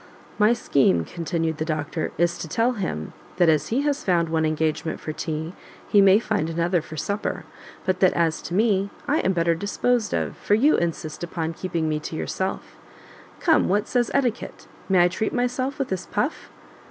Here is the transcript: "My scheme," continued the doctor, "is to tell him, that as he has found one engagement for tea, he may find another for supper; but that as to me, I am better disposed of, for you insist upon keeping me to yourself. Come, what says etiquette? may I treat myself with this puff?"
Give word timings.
"My 0.39 0.53
scheme," 0.53 1.05
continued 1.05 1.57
the 1.57 1.63
doctor, 1.63 2.11
"is 2.17 2.39
to 2.39 2.47
tell 2.47 2.71
him, 2.71 3.13
that 3.37 3.49
as 3.49 3.67
he 3.67 3.81
has 3.81 4.03
found 4.03 4.29
one 4.29 4.47
engagement 4.47 4.99
for 4.99 5.13
tea, 5.13 5.53
he 5.89 6.01
may 6.01 6.17
find 6.17 6.49
another 6.49 6.81
for 6.81 6.97
supper; 6.97 7.45
but 7.85 7.99
that 7.99 8.11
as 8.13 8.41
to 8.47 8.55
me, 8.55 8.89
I 9.07 9.19
am 9.19 9.33
better 9.33 9.53
disposed 9.53 10.11
of, 10.15 10.35
for 10.37 10.55
you 10.55 10.75
insist 10.75 11.23
upon 11.23 11.53
keeping 11.53 11.87
me 11.87 11.99
to 11.99 12.15
yourself. 12.15 12.77
Come, 13.39 13.67
what 13.69 13.87
says 13.87 14.09
etiquette? 14.11 14.65
may 14.89 15.03
I 15.03 15.07
treat 15.07 15.33
myself 15.35 15.77
with 15.77 15.89
this 15.89 16.07
puff?" 16.07 16.49